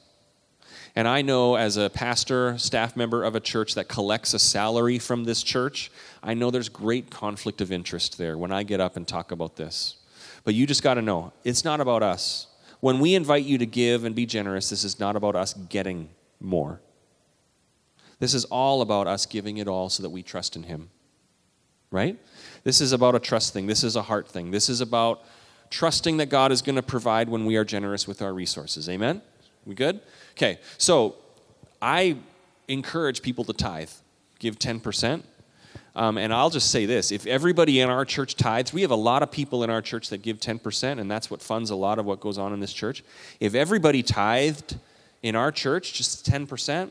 [0.95, 4.99] And I know as a pastor, staff member of a church that collects a salary
[4.99, 5.91] from this church,
[6.27, 9.55] I know there's great conflict of interest there when I get up and talk about
[9.55, 9.95] this.
[10.43, 12.49] But you just got to know it's not about us.
[12.81, 16.09] When we invite you to give and be generous, this is not about us getting
[16.41, 16.81] more.
[18.19, 20.91] This is all about us giving it all so that we trust in Him.
[21.93, 22.19] Right?
[22.65, 23.69] This is about a trust thing.
[23.69, 24.51] This is a heart thing.
[24.51, 25.23] This is about
[25.71, 28.89] trusting that God is going to provide when we are generous with our resources.
[28.89, 29.23] Amen?
[29.65, 30.01] We good?
[30.33, 31.15] Okay, so
[31.81, 32.17] I
[32.67, 33.91] encourage people to tithe,
[34.41, 35.23] give 10%.
[35.97, 38.97] Um, and I'll just say this if everybody in our church tithes, we have a
[38.97, 41.99] lot of people in our church that give 10%, and that's what funds a lot
[41.99, 43.03] of what goes on in this church.
[43.41, 44.77] If everybody tithed
[45.23, 46.91] in our church, just 10%,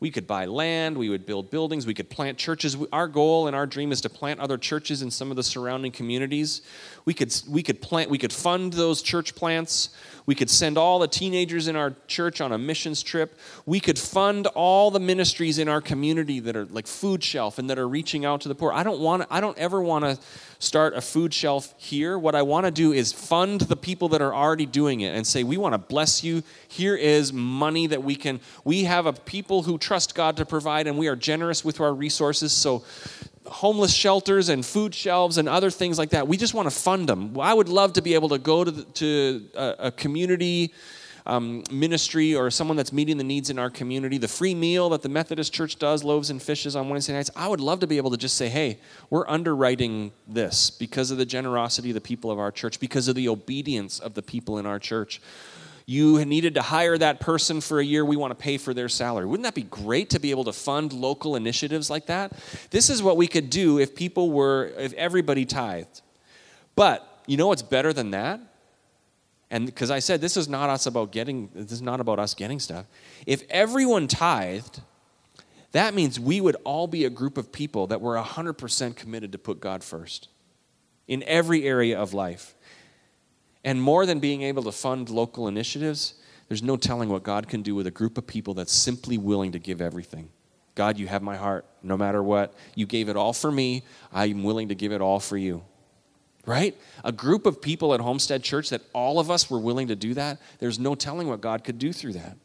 [0.00, 2.76] we could buy land, we would build buildings, we could plant churches.
[2.92, 5.90] Our goal and our dream is to plant other churches in some of the surrounding
[5.90, 6.62] communities.
[7.04, 9.90] We could, we could plant, we could fund those church plants.
[10.24, 13.38] We could send all the teenagers in our church on a missions trip.
[13.66, 17.68] We could fund all the ministries in our community that are like food shelf and
[17.70, 18.70] that are reaching out to the poor.
[18.70, 20.18] I don't want I don't ever want to
[20.58, 22.18] start a food shelf here.
[22.18, 25.26] What I want to do is fund the people that are already doing it and
[25.26, 26.42] say, we want to bless you.
[26.66, 30.86] Here is money that we can, we have a people who trust God to provide
[30.86, 32.52] and we are generous with our resources.
[32.52, 32.84] So,
[33.46, 37.08] homeless shelters and food shelves and other things like that, we just want to fund
[37.08, 37.38] them.
[37.40, 40.74] I would love to be able to go to, the, to a, a community
[41.28, 45.02] um, ministry or someone that's meeting the needs in our community, the free meal that
[45.02, 47.98] the Methodist Church does, loaves and fishes on Wednesday nights, I would love to be
[47.98, 48.78] able to just say, hey,
[49.10, 53.14] we're underwriting this because of the generosity of the people of our church, because of
[53.14, 55.20] the obedience of the people in our church.
[55.84, 58.88] You needed to hire that person for a year, we want to pay for their
[58.88, 59.26] salary.
[59.26, 62.32] Wouldn't that be great to be able to fund local initiatives like that?
[62.70, 66.00] This is what we could do if people were, if everybody tithed.
[66.74, 68.40] But you know what's better than that?
[69.50, 72.34] And because I said this is not us about getting, this is not about us
[72.34, 72.86] getting stuff.
[73.26, 74.80] If everyone tithed,
[75.72, 79.38] that means we would all be a group of people that were 100% committed to
[79.38, 80.28] put God first
[81.06, 82.54] in every area of life.
[83.64, 86.14] And more than being able to fund local initiatives,
[86.48, 89.52] there's no telling what God can do with a group of people that's simply willing
[89.52, 90.30] to give everything.
[90.74, 92.54] God, you have my heart no matter what.
[92.74, 93.82] You gave it all for me.
[94.12, 95.64] I'm willing to give it all for you
[96.48, 96.74] right?
[97.04, 100.14] A group of people at Homestead Church that all of us were willing to do
[100.14, 102.36] that, there's no telling what God could do through that.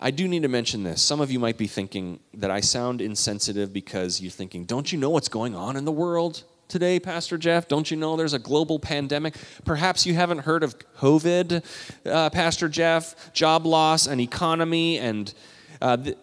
[0.00, 1.02] I do need to mention this.
[1.02, 4.98] Some of you might be thinking that I sound insensitive because you're thinking, don't you
[4.98, 7.68] know what's going on in the world today, Pastor Jeff?
[7.68, 9.36] Don't you know there's a global pandemic?
[9.64, 11.62] Perhaps you haven't heard of COVID,
[12.06, 15.32] uh, Pastor Jeff, job loss, and economy, and
[15.80, 16.18] uh, th-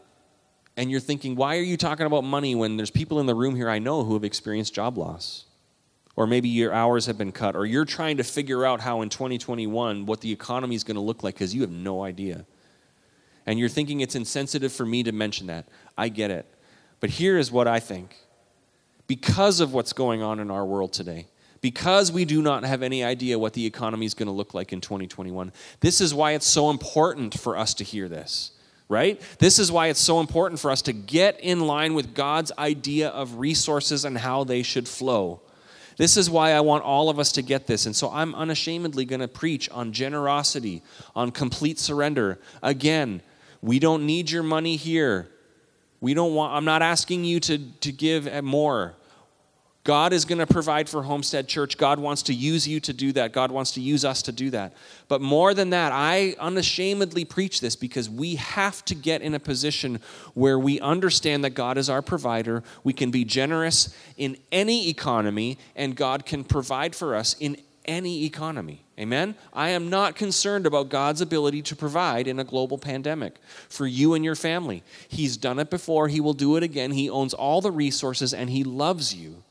[0.82, 3.56] and you're thinking, why are you talking about money when there's people in the room
[3.56, 5.46] here I know who have experienced job loss?
[6.16, 9.10] Or maybe your hours have been cut, or you're trying to figure out how in
[9.10, 12.48] 2021 what the economy is going to look like because you have no idea.
[13.46, 15.68] And you're thinking it's insensitive for me to mention that.
[16.00, 16.52] I get it.
[17.00, 18.18] But here is what I think.
[19.06, 21.28] Because of what's going on in our world today,
[21.62, 24.74] because we do not have any idea what the economy is going to look like
[24.74, 28.54] in 2021, this is why it's so important for us to hear this
[28.92, 29.22] right?
[29.40, 33.08] This is why it's so important for us to get in line with God's idea
[33.08, 35.40] of resources and how they should flow.
[35.96, 37.86] This is why I want all of us to get this.
[37.86, 40.84] And so I'm unashamedly going to preach on generosity,
[41.16, 42.38] on complete surrender.
[42.62, 43.22] Again,
[43.62, 45.30] we don't need your money here.
[46.02, 48.96] We don't want I'm not asking you to to give more.
[49.84, 51.76] God is going to provide for Homestead Church.
[51.76, 53.34] God wants to use you to do that.
[53.34, 54.74] God wants to use us to do that.
[55.08, 59.40] But more than that, I unashamedly preach this because we have to get in a
[59.40, 60.00] position
[60.36, 62.64] where we understand that God is our provider.
[62.84, 68.26] We can be generous in any economy, and God can provide for us in any
[68.26, 68.84] economy.
[69.00, 69.34] Amen?
[69.52, 74.14] I am not concerned about God's ability to provide in a global pandemic for you
[74.14, 74.84] and your family.
[75.08, 76.92] He's done it before, He will do it again.
[76.92, 79.44] He owns all the resources, and He loves you.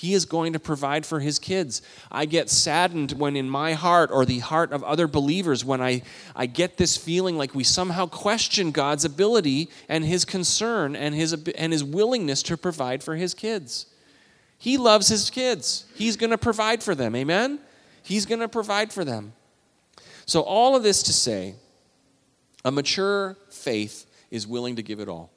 [0.00, 1.82] He is going to provide for his kids.
[2.10, 6.00] I get saddened when, in my heart or the heart of other believers, when I,
[6.34, 11.34] I get this feeling like we somehow question God's ability and his concern and his,
[11.54, 13.84] and his willingness to provide for his kids.
[14.56, 17.14] He loves his kids, he's going to provide for them.
[17.14, 17.58] Amen?
[18.02, 19.34] He's going to provide for them.
[20.24, 21.56] So, all of this to say,
[22.64, 25.30] a mature faith is willing to give it all.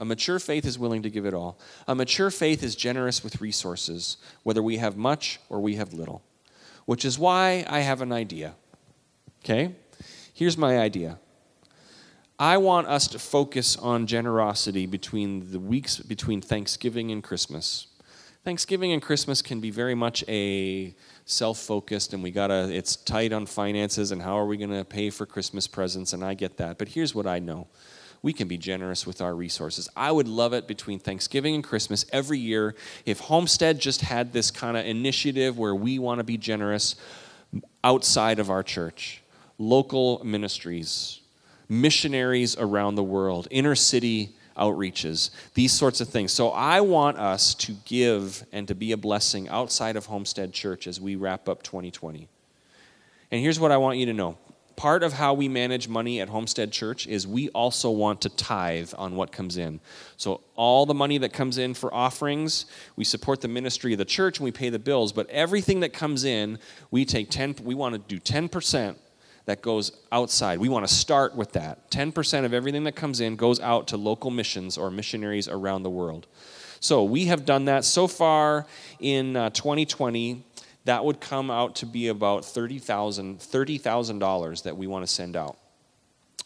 [0.00, 1.58] A mature faith is willing to give it all.
[1.86, 6.22] A mature faith is generous with resources, whether we have much or we have little,
[6.86, 8.54] which is why I have an idea.
[9.44, 9.74] Okay?
[10.32, 11.18] Here's my idea.
[12.38, 17.88] I want us to focus on generosity between the weeks between Thanksgiving and Christmas.
[18.44, 23.32] Thanksgiving and Christmas can be very much a self-focused and we got to it's tight
[23.32, 26.56] on finances and how are we going to pay for Christmas presents and I get
[26.58, 26.78] that.
[26.78, 27.66] But here's what I know
[28.22, 29.88] we can be generous with our resources.
[29.96, 32.74] I would love it between Thanksgiving and Christmas every year
[33.06, 36.96] if Homestead just had this kind of initiative where we want to be generous
[37.84, 39.22] outside of our church,
[39.58, 41.20] local ministries,
[41.68, 46.32] missionaries around the world, inner city outreaches, these sorts of things.
[46.32, 50.86] So I want us to give and to be a blessing outside of Homestead Church
[50.86, 52.28] as we wrap up 2020.
[53.30, 54.36] And here's what I want you to know
[54.78, 58.92] part of how we manage money at Homestead Church is we also want to tithe
[58.96, 59.80] on what comes in.
[60.16, 62.64] So, all the money that comes in for offerings,
[62.94, 65.92] we support the ministry of the church and we pay the bills, but everything that
[65.92, 66.60] comes in,
[66.92, 68.94] we take 10 we want to do 10%
[69.46, 70.60] that goes outside.
[70.60, 71.90] We want to start with that.
[71.90, 75.90] 10% of everything that comes in goes out to local missions or missionaries around the
[75.90, 76.28] world.
[76.78, 78.64] So, we have done that so far
[79.00, 80.44] in uh, 2020
[80.88, 85.58] that would come out to be about $30,000 $30, that we want to send out.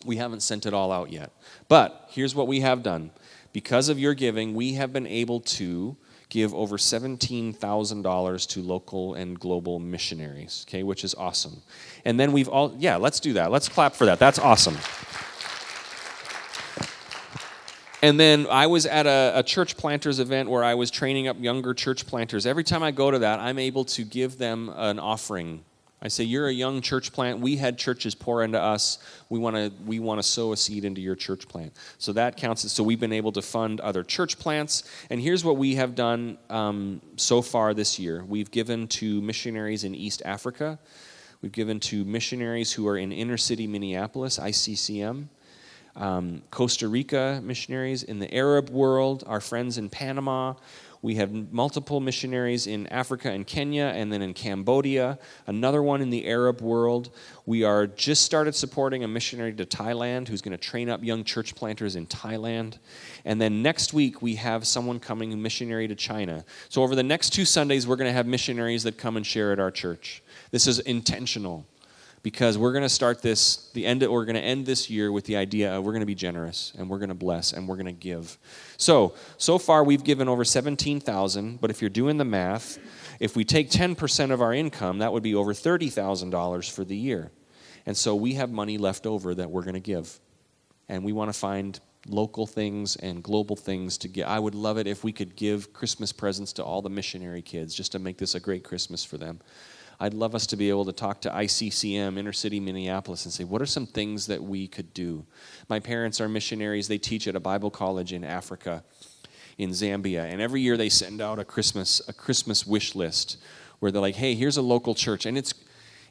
[0.05, 1.31] We haven't sent it all out yet.
[1.69, 3.13] But here's what we have done.
[3.53, 5.97] Because of your giving, we have been able to
[6.29, 11.63] give over $17,000 to local and global missionaries, okay, which is awesome.
[12.05, 13.53] And then we've all, yeah, let's do that.
[13.53, 14.19] Let's clap for that.
[14.19, 14.77] That's awesome.
[18.03, 21.41] And then I was at a, a, church planters event where I was training up
[21.41, 22.47] younger church planters.
[22.47, 25.63] Every time I go to that, I'm able to give them an offering.
[26.05, 27.39] I say, "You're a young church plant.
[27.39, 28.99] We had churches pour into us.
[29.29, 32.37] We want to we want to sow a seed into your church plant." So that
[32.37, 32.71] counts.
[32.73, 34.83] So we've been able to fund other church plants.
[35.09, 39.85] And here's what we have done um, so far this year: we've given to missionaries
[39.85, 40.81] in East Africa.
[41.41, 45.29] We've given to missionaries who are in inner city Minneapolis, ICCM
[45.97, 50.55] um, Costa Rica missionaries, in the Arab world, our friends in Panama.
[51.03, 56.11] We have multiple missionaries in Africa and Kenya, and then in Cambodia, another one in
[56.11, 57.11] the Arab world.
[57.45, 61.25] We are just started supporting a missionary to Thailand who's going to train up young
[61.25, 62.79] church planters in Thailand.
[63.25, 66.45] And then next week, we have someone coming, missionary to China.
[66.69, 69.51] So over the next two Sundays, we're going to have missionaries that come and share
[69.51, 70.23] at our church.
[70.53, 71.67] This is intentional
[72.23, 75.25] because we're going to start this the end we're going to end this year with
[75.25, 77.77] the idea of we're going to be generous and we're going to bless and we're
[77.77, 78.39] going to give.
[78.77, 82.79] So so far we've given over 17000 but if you're doing the math
[83.21, 87.31] if we take 10% of our income that would be over $30000 for the year.
[87.87, 90.21] And so we have money left over that we're going to give.
[90.89, 94.77] And we want to find local things and global things to get i would love
[94.77, 98.19] it if we could give christmas presents to all the missionary kids just to make
[98.19, 99.41] this a great christmas for them
[100.03, 103.45] I'd love us to be able to talk to ICCM, Inner City Minneapolis, and say,
[103.45, 105.25] what are some things that we could do?
[105.69, 106.89] My parents are missionaries.
[106.89, 108.83] They teach at a Bible college in Africa,
[109.59, 110.25] in Zambia.
[110.25, 113.37] And every year they send out a Christmas, a Christmas wish list
[113.79, 115.25] where they're like, hey, here's a local church.
[115.25, 115.55] And it's,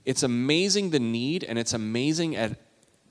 [0.06, 2.58] it's amazing the need, and it's amazing at,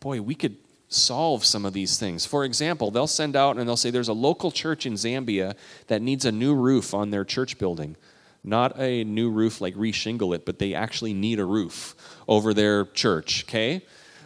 [0.00, 0.56] boy, we could
[0.88, 2.24] solve some of these things.
[2.24, 5.56] For example, they'll send out and they'll say there's a local church in Zambia
[5.88, 7.98] that needs a new roof on their church building
[8.42, 11.94] not a new roof like reshingle it, but they actually need a roof
[12.26, 13.82] over their church, okay?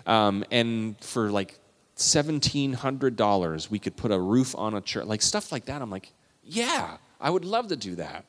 [0.07, 1.59] Um, and for like
[1.97, 5.83] $1,700, we could put a roof on a church, like stuff like that.
[5.83, 8.25] I'm like, yeah, I would love to do that.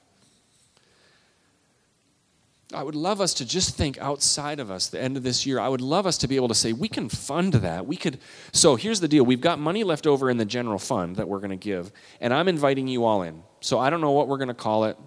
[2.74, 5.60] I would love us to just think outside of us the end of this year.
[5.60, 7.86] I would love us to be able to say, we can fund that.
[7.86, 8.20] We could.
[8.54, 11.40] So here's the deal we've got money left over in the general fund that we're
[11.40, 13.44] going to give, and I'm inviting you all in.
[13.62, 14.98] So I don't know what we're going to call it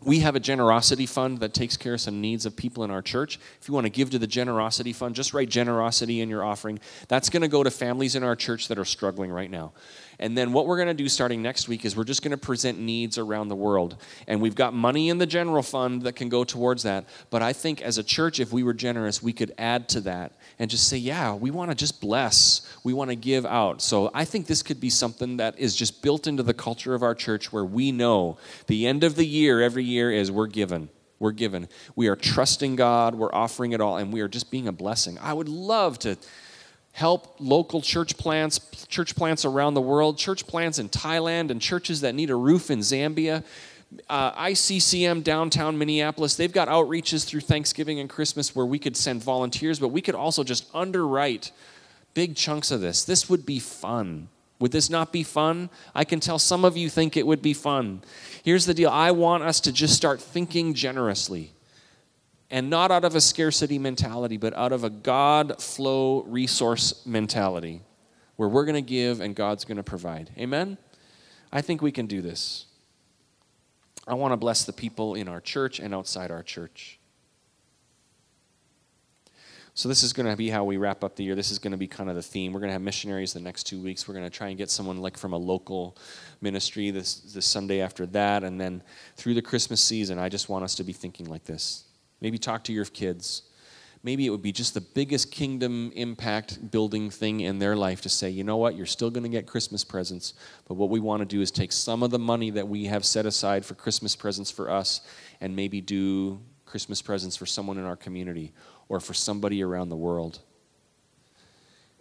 [0.00, 3.02] we have a generosity fund that takes care of some needs of people in our
[3.02, 3.38] church.
[3.60, 6.80] If you want to give to the generosity fund, just write generosity in your offering.
[7.08, 9.72] That's going to go to families in our church that are struggling right now.
[10.22, 12.36] And then what we're going to do starting next week is we're just going to
[12.36, 13.96] present needs around the world.
[14.28, 17.06] And we've got money in the general fund that can go towards that.
[17.28, 20.36] But I think as a church, if we were generous, we could add to that
[20.60, 23.82] and just say, yeah, we want to just bless, we want to give out.
[23.82, 27.02] So I think this could be something that is just built into the culture of
[27.02, 30.88] our church where we know the end of the year every year is we're given
[31.22, 31.68] we're given.
[31.94, 35.18] We are trusting God, we're offering it all, and we are just being a blessing.
[35.20, 36.16] I would love to
[36.92, 42.02] help local church plants, church plants around the world, church plants in Thailand, and churches
[42.02, 43.42] that need a roof in Zambia.
[44.08, 49.22] Uh, ICCM downtown Minneapolis, they've got outreaches through Thanksgiving and Christmas where we could send
[49.22, 51.50] volunteers, but we could also just underwrite
[52.14, 53.04] big chunks of this.
[53.04, 54.28] This would be fun.
[54.60, 55.70] Would this not be fun?
[55.94, 58.02] I can tell some of you think it would be fun.
[58.44, 61.52] Here's the deal I want us to just start thinking generously
[62.52, 67.80] and not out of a scarcity mentality, but out of a God flow resource mentality
[68.36, 70.30] where we're going to give and God's going to provide.
[70.36, 70.76] Amen?
[71.50, 72.66] I think we can do this.
[74.06, 76.98] I want to bless the people in our church and outside our church.
[79.74, 81.34] So, this is going to be how we wrap up the year.
[81.34, 82.52] This is going to be kind of the theme.
[82.52, 84.06] We're going to have missionaries the next two weeks.
[84.06, 85.96] We're going to try and get someone like from a local
[86.42, 88.44] ministry this, this Sunday after that.
[88.44, 88.82] And then
[89.16, 91.84] through the Christmas season, I just want us to be thinking like this.
[92.22, 93.42] Maybe talk to your kids.
[94.02, 98.08] maybe it would be just the biggest kingdom impact building thing in their life to
[98.08, 100.34] say, you know what, you're still going to get Christmas presents,
[100.66, 103.04] but what we want to do is take some of the money that we have
[103.04, 105.02] set aside for Christmas presents for us
[105.40, 108.52] and maybe do Christmas presents for someone in our community
[108.88, 110.40] or for somebody around the world.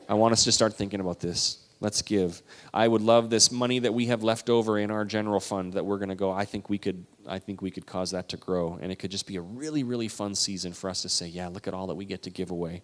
[0.10, 1.60] I want us to start thinking about this.
[1.82, 2.44] Let's give.
[2.72, 5.84] I would love this money that we have left over in our general fund that
[5.84, 6.32] we're going to go.
[6.32, 7.06] I think we could.
[7.28, 9.84] I think we could cause that to grow, and it could just be a really,
[9.84, 12.30] really fun season for us to say, "Yeah, look at all that we get to
[12.30, 12.84] give away.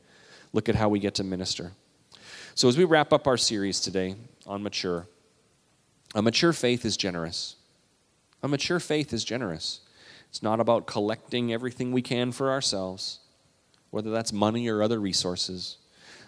[0.51, 1.73] Look at how we get to minister."
[2.55, 4.15] So as we wrap up our series today
[4.47, 5.07] on mature,
[6.15, 7.55] a mature faith is generous.
[8.41, 9.81] A mature faith is generous.
[10.29, 13.19] It's not about collecting everything we can for ourselves,
[13.91, 15.77] whether that's money or other resources.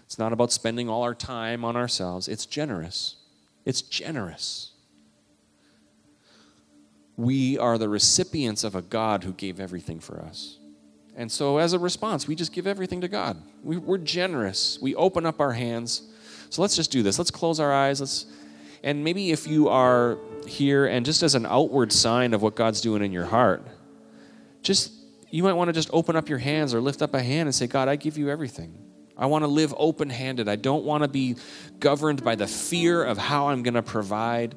[0.10, 2.28] It's not about spending all our time on ourselves.
[2.28, 3.18] It's generous.
[3.64, 4.72] It's generous.
[7.16, 10.57] We are the recipients of a God who gave everything for us.
[11.16, 13.39] And so, as a response, we just give everything to God.
[13.64, 14.80] We, are generous.
[14.82, 16.01] We open up our hands.
[16.49, 17.20] So, let's just do this.
[17.20, 17.99] Let's close our eyes.
[17.99, 18.26] Let's,
[18.84, 22.82] and maybe if you are here and just as an outward sign of what God's
[22.82, 23.62] doing in your heart,
[24.64, 24.91] just
[25.30, 27.53] you might want to just open up your hands or lift up a hand and
[27.53, 28.88] say, God, I give you everything.
[29.20, 30.47] I want to live open handed.
[30.47, 31.36] I don't want to be
[31.80, 34.55] governed by the fear of how I'm going to provide,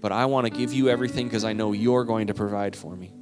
[0.00, 2.96] but I want to give you everything because I know you're going to provide for
[2.96, 3.12] me.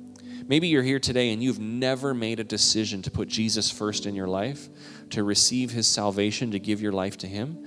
[0.46, 4.14] Maybe you're here today and you've never made a decision to put Jesus first in
[4.14, 4.68] your life,
[5.10, 7.66] to receive his salvation, to give your life to him.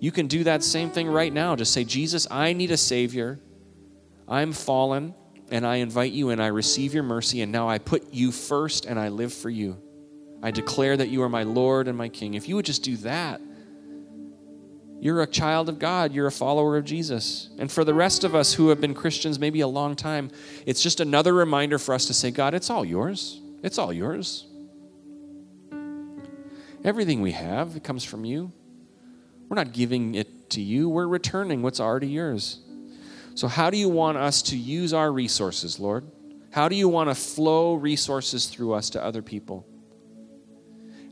[0.00, 1.54] You can do that same thing right now.
[1.54, 3.38] Just say, Jesus, I need a Savior.
[4.26, 5.14] I'm fallen,
[5.52, 8.84] and I invite you and I receive your mercy, and now I put you first
[8.84, 9.80] and I live for you.
[10.42, 12.34] I declare that you are my Lord and my King.
[12.34, 13.40] If you would just do that,
[15.00, 16.12] you're a child of God.
[16.12, 17.50] You're a follower of Jesus.
[17.58, 20.30] And for the rest of us who have been Christians maybe a long time,
[20.64, 23.40] it's just another reminder for us to say, God, it's all yours.
[23.62, 24.46] It's all yours.
[26.84, 28.52] Everything we have, it comes from you.
[29.48, 32.60] We're not giving it to you, we're returning what's already yours.
[33.34, 36.04] So, how do you want us to use our resources, Lord?
[36.52, 39.66] How do you want to flow resources through us to other people?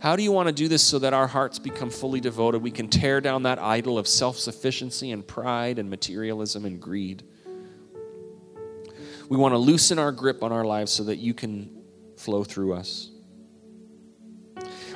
[0.01, 2.63] How do you want to do this so that our hearts become fully devoted?
[2.63, 7.23] We can tear down that idol of self sufficiency and pride and materialism and greed.
[9.29, 11.83] We want to loosen our grip on our lives so that you can
[12.17, 13.11] flow through us.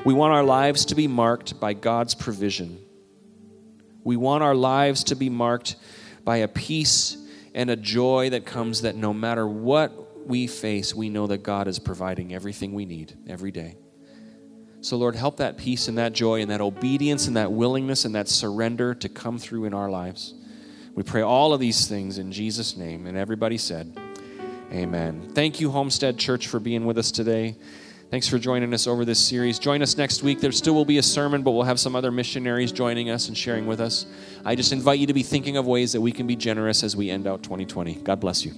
[0.05, 2.79] We want our lives to be marked by God's provision.
[4.05, 5.77] We want our lives to be marked
[6.25, 7.17] by a peace
[7.55, 11.67] and a joy that comes that no matter what we face, we know that God
[11.69, 13.77] is providing everything we need every day.
[14.81, 18.15] So, Lord, help that peace and that joy and that obedience and that willingness and
[18.15, 20.35] that surrender to come through in our lives.
[20.95, 23.07] We pray all of these things in Jesus' name.
[23.07, 23.99] And everybody said,
[24.73, 25.31] Amen.
[25.33, 27.57] Thank you, Homestead Church, for being with us today.
[28.11, 29.59] Thanks for joining us over this series.
[29.59, 30.41] Join us next week.
[30.41, 33.37] There still will be a sermon, but we'll have some other missionaries joining us and
[33.37, 34.07] sharing with us.
[34.45, 36.97] I just invite you to be thinking of ways that we can be generous as
[36.97, 37.97] we end out 2020.
[37.97, 38.55] God bless you.